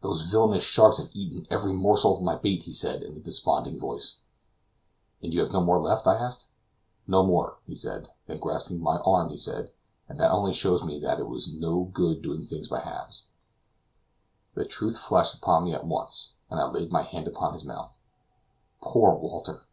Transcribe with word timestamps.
"Those 0.00 0.22
villainous 0.22 0.62
sharks 0.64 0.96
have 0.96 1.10
eaten 1.12 1.46
every 1.50 1.74
morsel 1.74 2.16
of 2.16 2.22
my 2.22 2.36
bait," 2.36 2.62
he 2.62 2.72
said, 2.72 3.02
in 3.02 3.18
a 3.18 3.20
desponding 3.20 3.78
voice. 3.78 4.16
"And 5.22 5.30
you 5.30 5.40
have 5.40 5.52
no 5.52 5.60
more 5.62 5.78
left?" 5.78 6.06
I 6.06 6.14
asked. 6.14 6.46
"No 7.06 7.22
more," 7.22 7.58
he 7.66 7.74
said. 7.74 8.08
Then 8.26 8.38
grasping 8.38 8.80
my 8.80 8.96
arm, 9.00 9.28
he 9.28 9.38
added, 9.46 9.70
"and 10.08 10.18
that 10.18 10.30
only 10.32 10.54
shows 10.54 10.84
me 10.86 10.98
that 11.00 11.20
it 11.20 11.26
is 11.30 11.52
no 11.52 11.84
good 11.84 12.22
doing 12.22 12.46
things 12.46 12.68
by 12.68 12.80
halves." 12.80 13.26
The 14.54 14.64
truth 14.64 14.96
flashed 14.98 15.34
upon 15.34 15.64
me 15.64 15.74
at 15.74 15.84
once, 15.86 16.32
and 16.48 16.58
I 16.58 16.64
laid 16.64 16.90
my 16.90 17.02
hand 17.02 17.28
upon 17.28 17.52
his 17.52 17.66
mouth. 17.66 17.94
Poor 18.80 19.16
Walter! 19.16 19.66